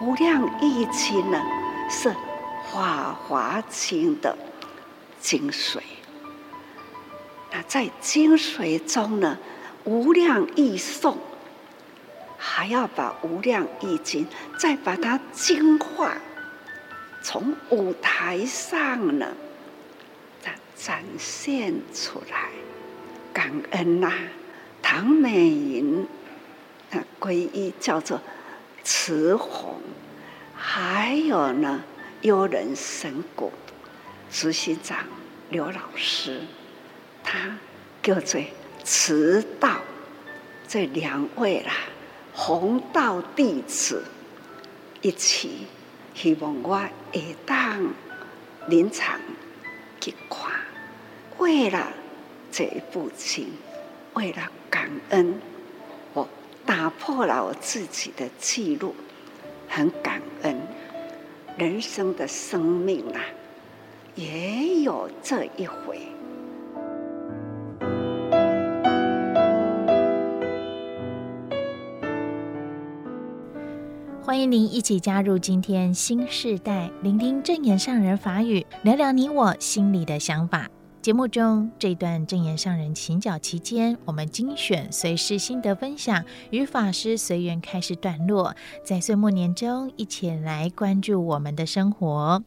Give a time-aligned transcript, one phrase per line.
[0.00, 1.42] 无量义经呢，
[1.90, 2.08] 是
[2.72, 4.36] 《法华经》的
[5.20, 5.78] 精髓。
[7.52, 9.36] 那在精髓中呢，
[9.84, 11.18] 无量义颂
[12.38, 14.26] 还要把无量义经
[14.58, 16.16] 再把它精化，
[17.22, 19.26] 从舞台上呢，
[20.40, 22.48] 再展现出来。
[23.34, 24.10] 感恩呐、
[24.80, 26.06] 唐美云，
[26.90, 28.18] 那皈依叫做
[28.82, 29.80] 慈红，
[30.54, 31.82] 还有呢，
[32.22, 33.52] 幽人神谷
[34.30, 34.98] 执行长
[35.50, 36.40] 刘老师。
[37.22, 37.56] 他
[38.02, 38.40] 叫做
[38.82, 39.80] 慈道，
[40.66, 41.72] 这两位啦，
[42.32, 44.04] 弘道弟子
[45.02, 45.66] 一起，
[46.14, 46.76] 希望我
[47.12, 47.92] 会当
[48.68, 49.20] 临场
[50.00, 50.50] 去看。
[51.38, 51.92] 为了
[52.50, 53.52] 这一部经，
[54.14, 55.40] 为了感恩，
[56.64, 58.94] 打破了我自己的记录，
[59.68, 60.56] 很感恩。
[61.56, 63.20] 人生的生命啊，
[64.14, 66.00] 也有这一回。
[74.22, 80.68] 欢迎您一起加入今天新时代，聆听正言上人法语，聊聊你我心里的想法。
[81.02, 92.44] 节目中这段证言上人行脚期间，我们精选随师心得分享与法师随缘开示段落，在岁末年终一起来关注我们的生活。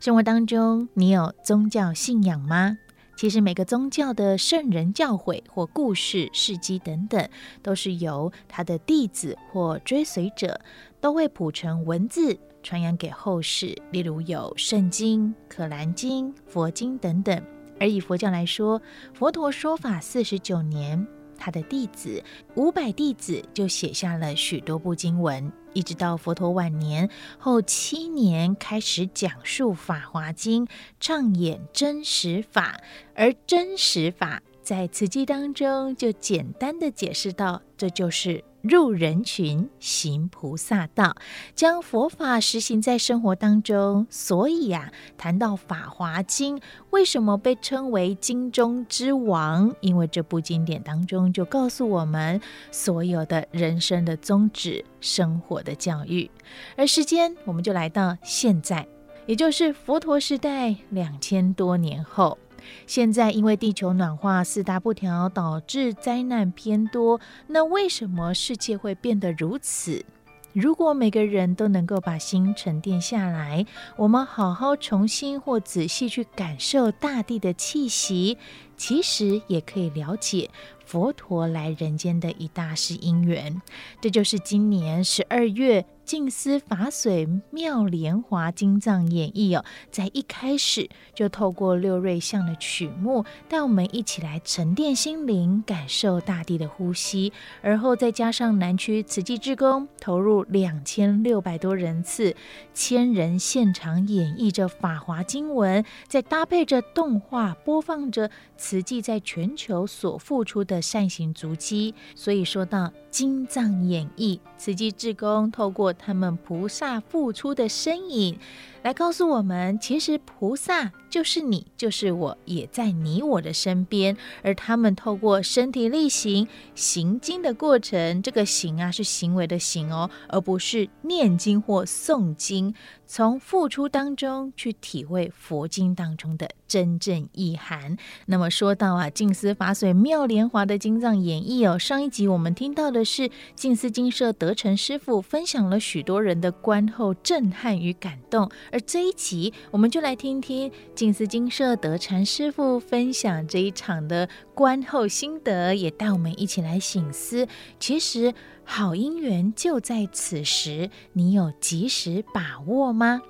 [0.00, 2.76] 生活当中，你有宗教信仰吗？
[3.16, 7.26] 其实每个宗教的圣人教诲或故事、事迹等等，
[7.62, 10.60] 都是由他的弟子或追随者
[11.00, 13.74] 都会谱成文字传扬给后世。
[13.92, 17.42] 例如有圣经、可兰经、佛经等等。
[17.84, 18.80] 而以佛教来说，
[19.12, 25.52] 佛陀说法四十九年，他的弟子五百弟子就写下了许多部经文。
[25.74, 30.64] 一直到佛陀晚年后七年，开始讲述《法华经》，
[30.98, 32.80] 唱演真实法。
[33.14, 38.42] 而真实法在此记当中就简单的解释到，这就是。
[38.64, 41.14] 入人群行菩萨道，
[41.54, 44.06] 将佛法实行在生活当中。
[44.08, 46.58] 所以、啊，谈到《法华经》，
[46.88, 49.74] 为什么被称为经中之王？
[49.80, 56.30] 因为这部经典当中就告诉我们所有的人生的宗旨、生活的教育。
[56.74, 58.88] 而时间，我们就来到现在，
[59.26, 62.38] 也就是佛陀时代两千多年后。
[62.86, 70.04] 现在因为地球暖化四大不调导致灾难偏多，那为什么世界会变得如此？
[70.52, 73.66] 如果每个人都能够把心沉淀下来，
[73.96, 78.38] 我们好好重新或仔细去感受大地的气息，
[78.76, 80.48] 其实也可以了解。
[80.86, 83.60] 佛陀来人间的一大世因缘，
[84.00, 102.36] 这就是今年十二月静思法髓妙莲华经藏演绎哦，在一开始就透过六瑞相的曲目，带我们一起来沉淀心灵，感受大地的呼吸，而后再加上南区慈济志工投入两千六百多人次，
[102.72, 110.82] 千人现场演绎着法华经文，再搭配着动画播放着慈济在全球所付出的。
[110.84, 118.38] 善行足迹，所以说到经藏演绎，慈济志工透过他们菩萨付出的身影，
[118.82, 124.16] 来告诉我们，其实菩萨就是你，就是我，也在你我的身边。
[124.42, 132.74] 而他们透过身体力行行经的过程，这个行啊是行为的行哦，而不是念经或诵经。
[133.06, 137.96] 从付出当中去体会佛经当中的真正意涵。
[138.26, 148.50] 那么说到啊，静思法髓妙莲华的经藏演绎哦，上一集我们听到的是静思精舍德成师父分享了许多人的观后震撼与感动。
[148.72, 150.72] 而这一集，我们就来听听
[151.04, 157.46] 静思金舍德禅师父分享这一场的观后心得，也带我们一起来醒思。
[157.78, 158.32] 其实
[158.64, 163.20] 好姻缘就在此时，你有及时把握吗？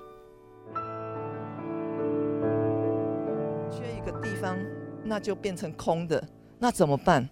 [3.73, 4.57] 缺一个地方，
[5.03, 6.25] 那就变成空的，
[6.61, 7.29] 那怎么办？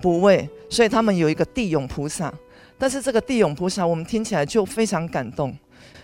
[0.00, 2.32] 补位，所以他们有一个地勇菩萨，
[2.78, 5.54] 但是这个地勇菩萨，我们听起来就非常感动。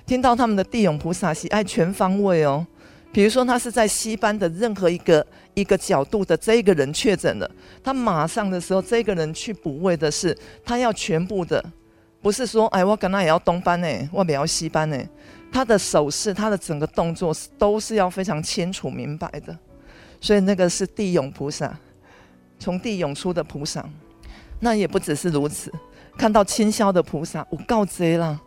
[0.05, 2.67] 听到他们的地勇菩萨喜爱全方位哦，
[3.13, 5.25] 比如说他是在西班的任何一个
[5.55, 7.51] 一个角度的这个人确诊了，
[7.85, 11.63] 他马上的时候，这个人去补位的是他要全部的，
[12.23, 14.97] 不是说哎我跟他也要东班呢，我也要西班呢，
[15.53, 19.55] 他的手势，他的整个动作都是要非常清楚明白的，
[20.21, 21.79] 所以那个是地涌菩萨，
[22.59, 23.87] 从地涌出的菩萨，
[24.61, 25.71] 那也不只是如此，
[26.17, 28.41] 看到清霄的菩萨，我告诫了。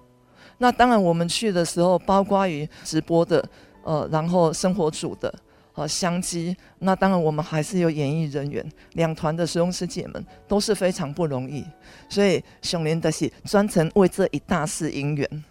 [0.57, 3.45] 那当然我们去的时候，包括于直播的，
[3.85, 5.33] 呃，然后生活组的。
[5.77, 11.65] 和相机，那当然我们还是有演艺人员，两团的师兄师姐们都是非常不容易，
[12.07, 15.43] 所以熊连的是专程为这一大世因缘，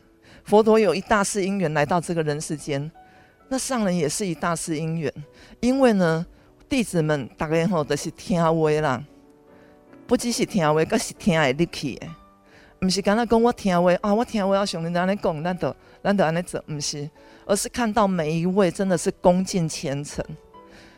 [0.45, 2.91] 佛陀有一大世因缘来到这个人世间，
[3.51, 5.13] 那上人也是一大世因缘，
[5.61, 6.25] 因为呢，
[6.71, 9.05] 弟子们大概吼都是听话啦，
[10.07, 12.07] 不只是听话，更是听会入去的，
[12.81, 17.11] 不是刚才讲我听话啊，我听话要熊连在那讲，咱就咱就安尼做，不是。
[17.47, 20.25] 而是看到每一位真的是恭敬虔诚。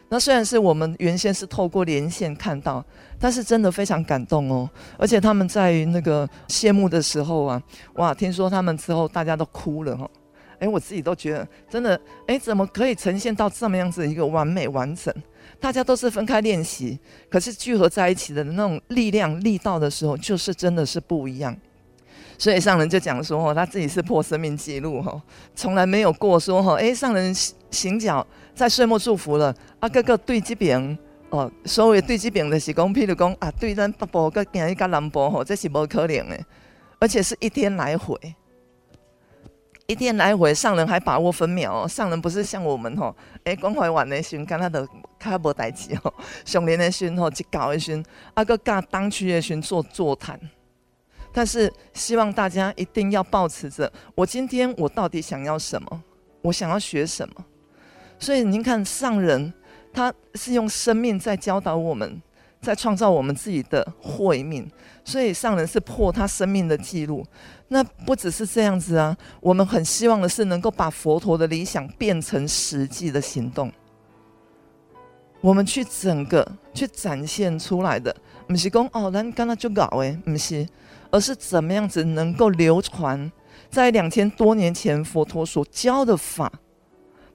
[0.08, 2.84] 那虽然是我们原先是透过连线看到，
[3.19, 4.70] 但是真的非常感动哦。
[4.96, 7.60] 而且他们在那个谢幕的时候啊，
[7.94, 10.08] 哇，听说他们之后大家都哭了哈。
[10.60, 15.12] 哎，我自己都觉得真的，哎，怎么可以呈现到这么样子一个完美完整？
[15.58, 16.98] 大家都是分开练习，
[17.28, 21.54] 可是聚合在一起的那种力量力道的时候，就是真的是不一样。
[22.38, 25.20] 所以上人就讲说，哦，他自己是破生命记录，哈，
[25.54, 27.34] 从来没有过说，哈，哎，上人
[27.70, 30.98] 行脚在岁末祝福了，啊，各个对这边，
[31.30, 36.38] 哦，所谓对这边的是讲，譬如讲啊，对咱北部跟行一个南部，吼，这是无可能的，
[36.98, 38.14] 而且是一天来回，
[39.86, 44.86] 一天来回，上人还把握分秒，上人不是像我们，吼，哎，关怀完的时，跟他的
[45.18, 46.12] 较无代志，吼，
[46.44, 48.02] 上年的时，吼，一搞的时，
[48.34, 50.38] 啊，搁甲当区的时做座谈。
[51.36, 56.02] 但是希望大家一定要保持着，我今天我到底想要什么？
[56.40, 57.44] 我想要学什么？
[58.18, 59.52] 所以您看上人，
[59.92, 62.22] 他是用生命在教导我们，
[62.62, 64.66] 在创造我们自己的慧命。
[65.04, 67.22] 所以上人是破他生命的记录。
[67.68, 73.70] 那不只是这样子啊，我们很希望的是能够把佛陀的理想变成实际的行动。
[75.46, 76.44] 我们去整个
[76.75, 78.12] 去展现出来的，
[78.48, 80.66] 不是讲哦，咱刚刚就搞诶，不是。
[81.12, 83.31] 而是怎么样子能够流传，
[83.70, 86.52] 在两千多年前佛陀所教的法，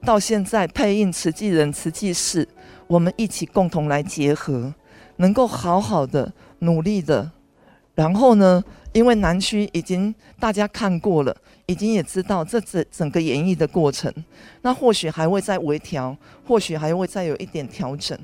[0.03, 2.45] 到现在配印慈济人、慈济寺，
[2.85, 4.73] 我们一起共同来结合，
[5.15, 7.31] 能够好好的努力的。
[7.95, 11.35] 然后呢，因为南区已经大家看过了，
[11.65, 14.13] 已经也知道这整整个演绎的过程，
[14.61, 16.15] 那或许还会再微调，
[16.47, 18.17] 或许还会再有一点调整。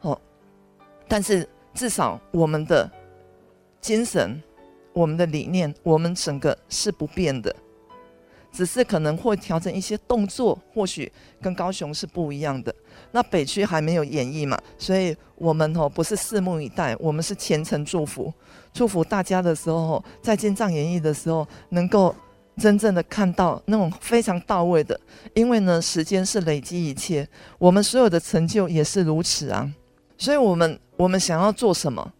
[0.00, 0.20] 哦，
[1.06, 2.90] 但是至少我们的
[3.80, 4.42] 精神。
[4.92, 7.54] 我们的理念，我们整个是不变的，
[8.56, 11.12] 只是可能会调整一些动作，或许
[11.42, 12.74] 跟高雄是不一样的。
[13.12, 18.32] 那北区还没有演绎嘛，所以我们哦不是拭目以待，我们是虔诚祝福，
[18.72, 22.14] 祝福大家的时候，在经藏演绎的时候，能够
[22.56, 24.98] 真正的看到那种非常到位的。
[25.34, 29.70] 因为呢，时间是累积一切，我们所有的成就也是如此啊。
[30.16, 32.10] 所以我们我们想要做什么？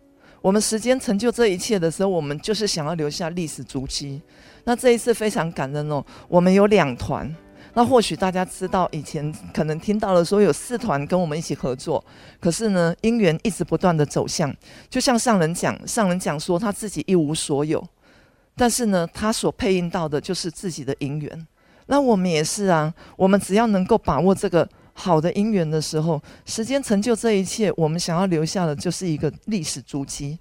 [0.42, 4.20] 我们时间成就这一切的时候，我们就是想要留下历史足迹。
[4.66, 7.34] 那这一次非常感恩哦，我们有两团。
[7.72, 12.04] 那或许大家知道，以前可能听到了说有四团跟我们一起合作，
[12.40, 14.54] 可是呢，因缘一直不断的走向。
[14.90, 17.82] 就像上人讲，上人讲说他自己一无所有，
[18.56, 21.46] 但是呢，他所配印到的就是自己的因缘。
[21.86, 24.68] 那我们也是啊，我们只要能够把握这个。
[24.98, 30.38] 好的因缘的时候，时间成就这一切，我们想要留下的就是一个历史足迹，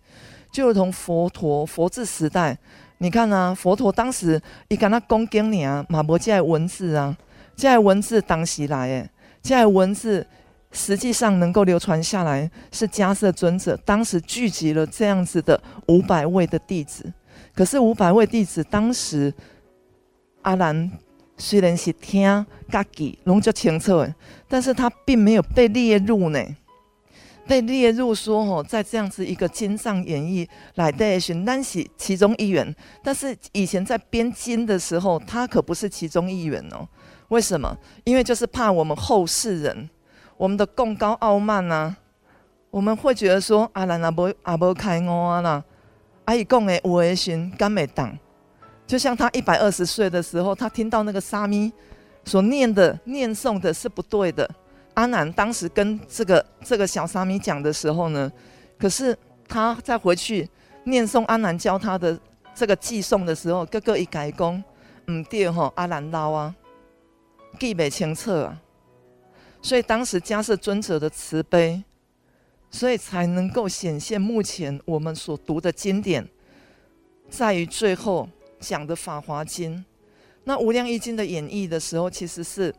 [0.50, 2.58] 就如同佛陀佛治时代，
[2.98, 7.16] 你看啊，佛陀当时一跟他讲经呢，马伯这文字啊，
[7.56, 9.10] 这文字当时来诶，
[9.42, 10.26] 这文字
[10.72, 17.12] 实际上能够流传下来，是迦叶尊者当时聚集了这样子的五百位的弟子，
[17.54, 19.34] 可是五百位弟子当时
[20.42, 20.92] 阿难。
[21.38, 24.16] 虽然是听家己拢就清楚诶，
[24.48, 26.40] 但是他并没有被列入呢，
[27.48, 36.88] 被列入说吼，在这样子一个经藏演绎来的是咱是其中一员，但是以前在编经的时候，他可不是其中一员哦。
[37.30, 37.78] 为什么？
[38.04, 39.90] 因为就是怕我们后世人，
[40.38, 41.98] 我们的贡高傲慢呐、啊，
[42.72, 45.64] 我们会觉得说啊，兰阿无阿无开悟啊啦，
[46.26, 48.18] 阿伊讲的有诶时敢会当。
[48.88, 51.72] 就像他一百二十岁的时候，他听到那个沙弥
[52.24, 54.50] 所念的念诵的是不对的。
[54.96, 58.30] 阿难当时跟这个这个小沙弥讲的时候呢，
[58.78, 60.50] 可是他再回去
[60.86, 62.20] 念诵阿难教他的
[62.54, 64.64] 这个偈诵的时候，哥哥一改功，
[65.12, 66.56] 唔对吼，阿难捞啊，
[67.60, 68.60] 记不清楚啊。
[69.62, 71.84] 所以当时家是尊者的慈悲，
[72.70, 76.28] 所以才能够显现目前我们所读的经典，
[77.30, 78.28] 在于最后。
[78.58, 79.78] 讲的《法华经》，
[80.46, 82.74] 那《无量义经》的演绎的时候，其实是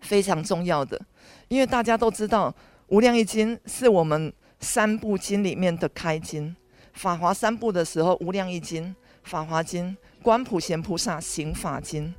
[0.00, 1.00] 非常重要的，
[1.48, 2.50] 因为大家都知道，
[2.88, 6.54] 《无量义经》是我们三部经里面的开经。
[6.92, 8.84] 法华三部的时候，《无量义经》、
[9.22, 12.12] 《法华经》，观普贤菩萨行法经，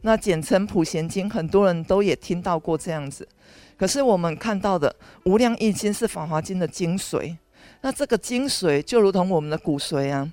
[0.00, 3.28] 那简称普贤经，很多人都也听到过这样子。
[3.76, 4.94] 可是我们看到的
[5.30, 7.36] 《无量义经》是《法华经》的精髓，
[7.80, 10.32] 那这个精髓就如同我们的骨髓啊，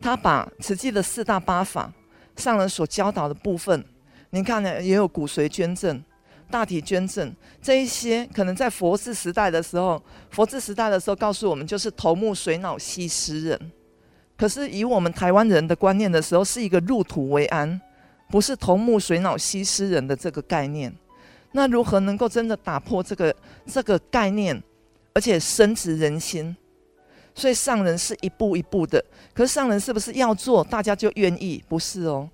[0.00, 1.92] 他把慈济的四大八法
[2.36, 3.84] 上人所教导的部分，
[4.30, 6.02] 您看呢，也有骨髓捐赠。
[6.52, 13.72] 大体捐赠这一些，可能在佛治时代的时候，佛治时代的时候告诉我们，就是头目水脑西施人。
[14.36, 17.80] 可是以我们台湾人的观念的时候，是一个入土为安，
[18.28, 20.94] 不是头目水脑西施人的这个概念。
[21.52, 23.34] 那如何能够真的打破这个
[23.66, 24.62] 这个概念，
[25.14, 26.54] 而且深植人心？
[27.34, 29.02] 所以上人是一步一步的。
[29.32, 31.64] 可是上人是不是要做，大家就愿意？
[31.66, 32.28] 不是哦。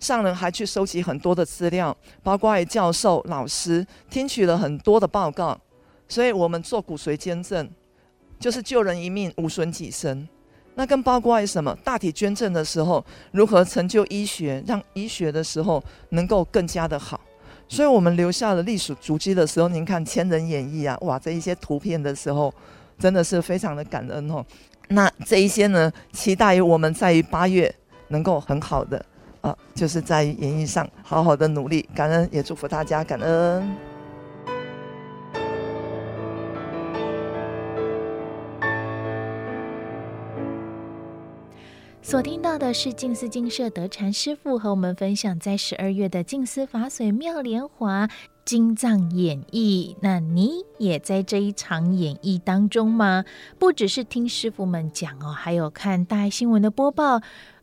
[0.00, 5.56] 上人还去收集很多的资料，包括教授、老师听取了很多的报告，
[6.08, 7.68] 所以我们做骨髓捐赠，
[8.38, 10.26] 就是救人一命，无损己身。
[10.74, 11.76] 那更包括什么？
[11.84, 17.20] 大体捐赠的时候，如何成就医学，让医学的时候能够更加的好。
[17.68, 22.52] 所以我们留下了历史足迹的时候，您看《千人演绎》啊，哇，这一些图片的时候，
[22.98, 24.42] 真的是非常的感恩哦。
[24.88, 27.72] 那这一些呢，期待于我们在于八月
[28.08, 29.04] 能够很好的。
[29.40, 33.76] 啊，就是在演艺上好好的努力，感恩也祝福大家感恩。
[42.02, 48.08] 所听到的是静思精舍德禅师父和我们分享，在十二月的静思法水妙莲华
[48.44, 49.94] 经藏演绎。
[50.00, 53.24] 那你也在这一场演绎当中吗？
[53.60, 57.20] 不只是听师父们讲哦，还有看大爱新闻的播报。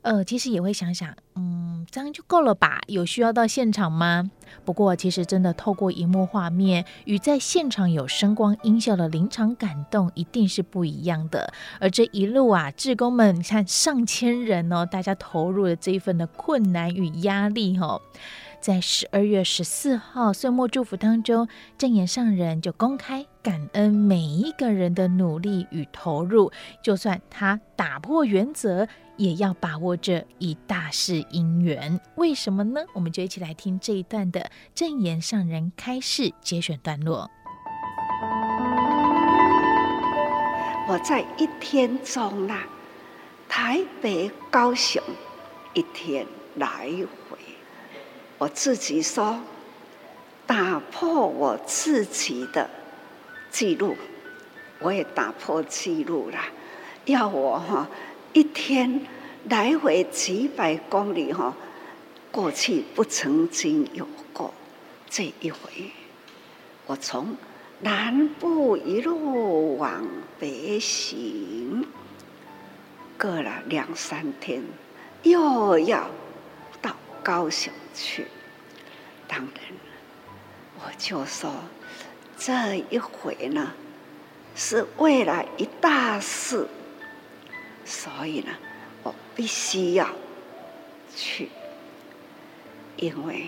[0.08, 2.80] 呃，其实也会想想，嗯，这样就够了吧？
[2.88, 4.32] 有需要到现场吗？
[4.64, 11.52] 不过，其实真的透过荧幕画面与在现场有声光音效的临场感动，一定是不一样的。
[11.82, 18.02] 而这一路啊，志工们，你看上千人哦，大家投入了这一份的困难与压力哦。
[18.62, 26.50] 在十二月十四号岁末祝福当中，正言上人就公开感恩每一个人的努力与投入，
[26.82, 28.88] 就算他打破原则，
[29.18, 32.00] 也要把握这一大事因缘。
[32.16, 32.82] 为什么呢？
[32.94, 37.30] 我们就一起来听这一段的正言上人开示节选段落。
[40.88, 42.64] 我在一天中啊，
[43.50, 45.04] 台北、高雄
[45.74, 46.88] 一天来
[47.30, 47.38] 回。
[48.38, 49.40] 我自己说，
[50.46, 52.70] 打破我自己的
[53.50, 53.98] 记录，
[54.80, 56.38] 我也打破记录了。
[57.06, 57.88] 要我哈
[58.38, 59.02] 一天
[59.50, 61.56] 来回几百公里哈，
[62.32, 64.54] 过去不曾经有过
[65.10, 65.90] 这一回。
[66.86, 67.36] 我从
[67.80, 70.06] 南部一路往
[70.38, 71.84] 北行，
[73.20, 74.62] 过了两三天，
[75.24, 76.08] 又要
[76.80, 76.96] 到。
[77.24, 78.26] 高雄去，
[79.28, 79.50] 当然，
[80.78, 81.52] 我就说
[82.38, 83.74] 这一回呢，
[84.56, 86.66] 是为了一大事，
[87.88, 88.52] 所以呢，
[89.02, 90.10] 我必须要
[91.16, 91.48] 去，
[92.98, 93.46] 因为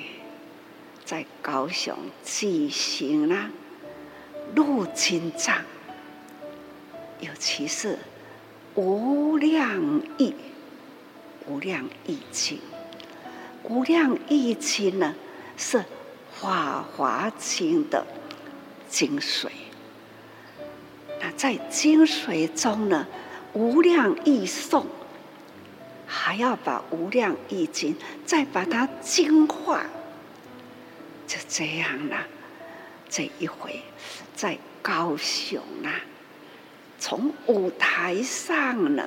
[1.03, 1.93] 在高雄
[2.23, 3.49] 举行了
[4.55, 5.61] 入经藏，
[7.19, 7.99] 尤其是
[8.75, 10.33] 无量义、
[11.45, 12.59] 无量义经。
[13.63, 15.13] 无量义经呢，
[15.57, 15.77] 是
[16.31, 18.07] 《法华经》的
[18.89, 19.47] 精髓。
[21.19, 23.05] 那在精髓中呢，
[23.59, 24.85] 无量义颂
[26.07, 27.93] 还要把无量义经
[28.25, 29.83] 再把它精化，
[31.27, 32.25] 就这样了。
[33.09, 33.81] 这一回
[34.33, 35.91] 在高雄啊，
[36.97, 39.03] 从舞台上呢，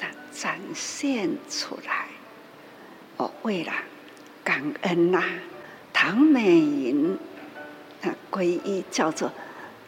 [0.00, 2.08] 它展现出来。
[3.16, 3.72] 我为了
[4.42, 5.22] 感恩呐、
[5.92, 7.16] 唐美云
[8.02, 9.30] 那，皈依叫做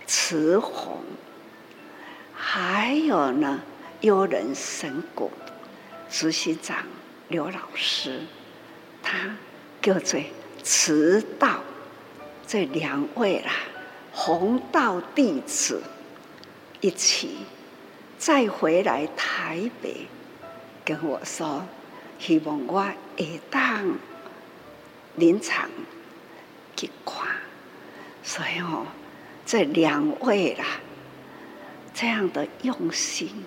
[0.07, 1.02] 慈红，
[2.42, 3.61] 还有呢，
[4.00, 5.30] 幽人神谷
[6.09, 6.78] 执行长
[7.28, 8.23] 刘老师，
[9.02, 9.37] 他
[9.82, 10.18] 叫做
[10.62, 11.61] 慈道，
[12.47, 13.52] 这两位啦，
[14.12, 15.82] 弘道弟子
[16.80, 17.37] 一起
[18.18, 20.09] 再回来台北
[20.82, 21.62] 跟我说。
[22.18, 22.85] 希望我
[23.16, 23.94] 会当
[25.16, 25.70] 临场
[26.76, 27.28] 去看，
[28.23, 28.87] 所以哦，
[29.47, 30.66] 这两位啦，
[31.94, 33.44] 这样的用心，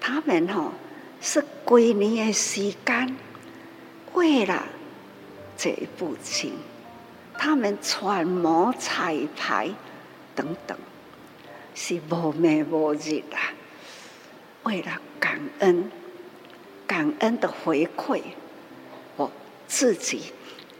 [0.00, 0.72] 他们哦
[1.20, 3.16] 是几年的时间，
[4.12, 4.64] 为了
[5.56, 6.52] 这一部经，
[7.38, 9.70] 他们揣摩彩排
[10.34, 10.76] 等等，
[11.74, 13.52] 是无眠无日啦，
[14.64, 15.90] 为了感恩。
[16.86, 18.20] 感恩的回馈，
[19.16, 19.32] 我
[19.66, 20.20] 自己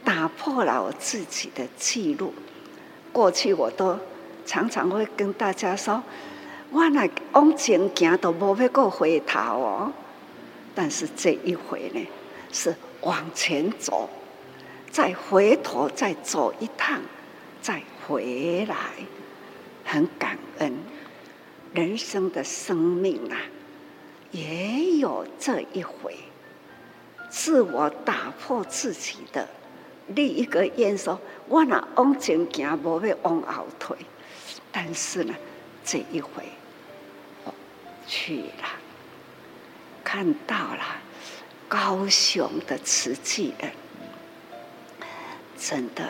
[0.03, 2.31] 打破了我自己的记录。
[3.11, 3.99] 过去我都
[4.45, 6.03] 常常会跟大家说，
[6.75, 9.93] 我那往前行都无要过回头哦。
[10.75, 12.05] 但是这一回呢，
[12.51, 14.09] 是往前走，
[14.91, 16.99] 再回头再走一趟，
[17.61, 18.75] 再回来，
[19.85, 20.77] 很感恩。
[21.73, 23.39] 人生的生命啊，
[24.31, 26.13] 也有这一回，
[27.29, 29.47] 自我打破自己的
[30.07, 31.17] 另一个愿说，
[31.47, 33.95] 我那往前行，无要往后退。
[34.73, 35.33] 但是呢，
[35.85, 36.43] 这一回
[38.07, 38.69] 去了。
[40.03, 41.01] 看到了
[41.67, 43.71] 高雄的慈济人，
[45.57, 46.09] 真的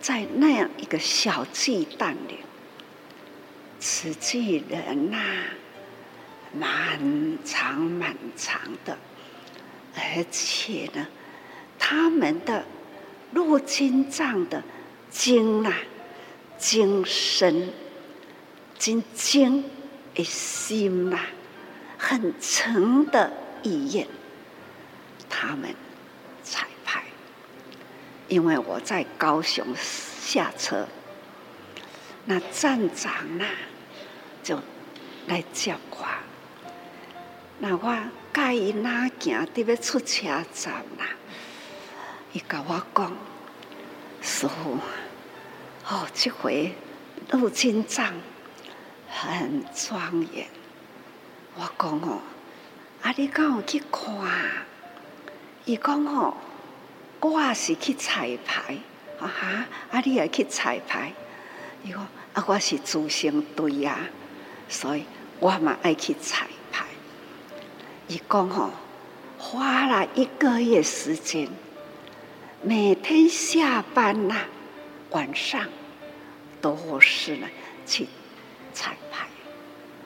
[0.00, 2.38] 在那样一个小巨蛋里，
[3.80, 5.44] 慈济人呐、啊，
[6.52, 8.96] 满长满长的，
[9.96, 11.06] 而且呢，
[11.78, 12.64] 他们的
[13.32, 14.62] 入金藏的
[15.10, 15.78] 经呐、啊，
[16.56, 17.70] 经深，
[18.78, 19.64] 经经
[20.18, 21.26] 的心呐、啊。
[22.00, 23.32] 很诚的
[23.64, 24.06] 意愿，
[25.28, 25.74] 他们
[26.44, 27.02] 彩排。
[28.28, 30.86] 因为我在高雄下车，
[32.24, 33.44] 那站长呢
[34.44, 34.60] 就
[35.26, 36.06] 来接我。
[37.58, 37.98] 那我
[38.32, 41.08] 介意哪行，得要出车站啦。
[42.32, 43.16] 伊甲我讲，
[44.22, 44.78] 师傅，
[45.88, 46.72] 哦，这回
[47.32, 48.14] 入经藏
[49.10, 50.46] 很庄严。
[51.56, 52.20] 我讲哦，
[53.02, 54.06] 啊，你敢有去看？
[55.64, 56.34] 伊讲哦，
[57.20, 58.76] 我也是去彩排，
[59.20, 61.12] 啊哈，啊，你也去彩排。
[61.82, 63.98] 伊讲啊，我是主心队呀，
[64.68, 65.04] 所以
[65.40, 66.86] 我嘛爱去彩排。
[68.06, 68.70] 伊讲哦，
[69.38, 71.48] 花了一个月时间，
[72.62, 74.36] 每天下班呐，
[75.10, 75.66] 晚上
[76.60, 77.46] 都是呢
[77.86, 78.06] 去
[78.78, 79.26] 彩排，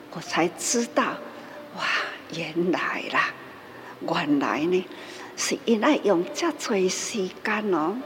[0.09, 1.13] 我才知道。
[1.77, 1.85] 哇，
[2.35, 3.31] 原来啦，
[4.01, 4.83] 原来呢，
[5.37, 7.97] 是因爱用这多时间哦，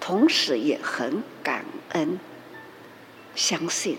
[0.00, 2.18] 同时也很感恩，
[3.34, 3.98] 相信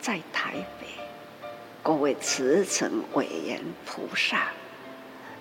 [0.00, 0.86] 在台北
[1.82, 4.48] 各位慈诚伟人菩萨，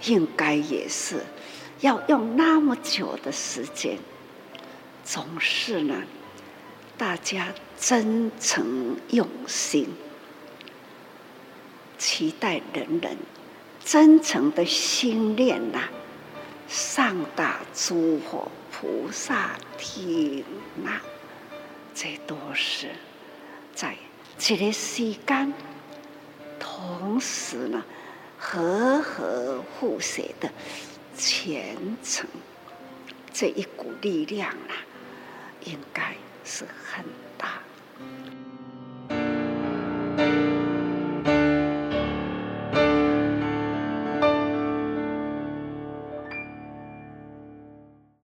[0.04, 1.24] 应该也是
[1.80, 3.98] 要用那么久的时间，
[5.06, 6.04] 总是呢，
[7.00, 9.88] 大家真诚用心。
[11.98, 13.18] 期待人人
[13.86, 15.88] 真诚的心念呐、
[16.68, 20.44] 上大诸佛菩萨听
[20.84, 21.02] 呐、啊，
[21.96, 22.90] 这都是
[23.74, 23.96] 在
[24.38, 25.54] 这个时间，
[26.60, 27.82] 同时呢，
[28.38, 30.52] 和和互协的
[31.18, 32.28] 虔诚，
[33.32, 34.76] 这一股力量啊，
[35.64, 36.14] 应该
[36.50, 37.06] 是很
[37.38, 37.62] 大。